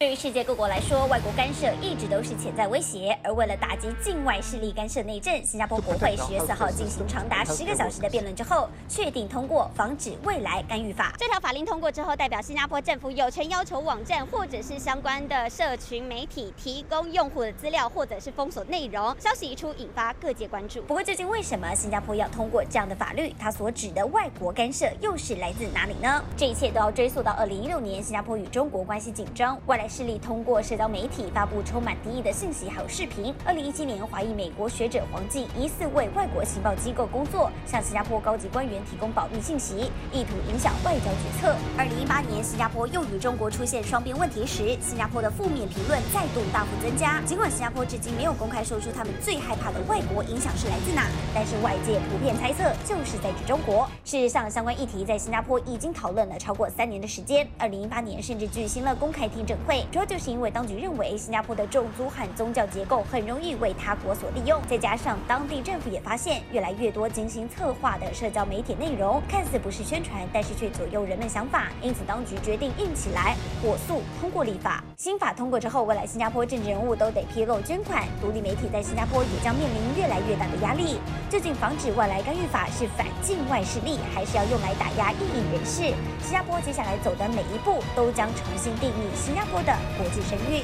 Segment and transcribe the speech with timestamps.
[0.00, 3.14] 对于世界各国来说，外国干涉一直都是潜在威胁。
[3.22, 11.12] 而为了打击境外势力干涉内政，新加坡国会十月四号进行长达十个小时的辩论之后，确定通过《防止未来干预法》。
[11.18, 19.14] 这条法令通过之后，代表新加坡政府有权要求网站或者是相关的社群媒体提供用户的资料，或者是封锁内容。
[19.18, 20.80] 消息一出，引发各界关注。
[20.80, 23.34] 不过，究竟为什么新加坡要通过这样的法律？
[23.38, 26.24] 它所指的外国干涉又是来自哪里呢？
[26.38, 33.34] 这一切都要追溯到二零一六年，新加坡与中国关系紧张，外来势力通过社交媒体发布充满敌意的信息，还有视频。
[33.44, 41.56] 二零一七年，华裔美国学者黄静疑似为外国情报机构工作，向新加坡高级官员提供保密信息，意图影响外交决策。
[41.76, 47.20] 二零一八年，新加坡又与中国出现双边问题时，新加坡的负面评论再度大幅增加。
[47.22, 53.88] 尽管新加坡至今没有公开说出他们最害怕的外国影响是来自哪，但是外界普遍猜测就是在指中国。
[54.04, 57.44] 事实上，相关议题在新加坡已经讨论了超过三年的时间。
[57.58, 60.30] 二零一八年甚至举行了公开听证会，主要就是。
[60.30, 74.84] 因为当局认为新加坡的种族和宗教结构很容易为他国所利用，再加上当地政府也发现越来越多精心策划的社交媒体内容，看似不是宣传，但是却左右人们想法，因此当局决定硬起来，火速通过立法。
[74.96, 81.00] 新法通过之后，未来新加坡政治人物都得披露捐款，独立媒体在新加坡也将面临越来越大的压力。
[81.28, 85.92] 究竟防止外来干预法是反境外势力，还是要用来打压异议人士？
[86.22, 90.62] 新加坡接下来走的每一步，都将重新定义新加坡的国际声誉。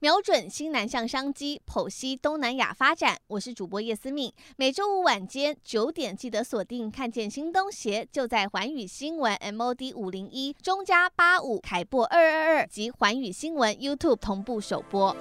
[0.00, 3.16] 瞄准新南向商机，剖析东南亚发展。
[3.26, 6.90] 我是主播叶思敏，每周五晚间九点记得锁定。
[6.90, 15.16] 看见新东协就在环宇新闻 MOD 五零一中加八五凯播二二二及环宇新闻 YouTube 同步首播。